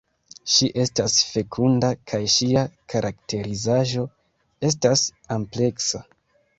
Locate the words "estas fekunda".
0.83-1.91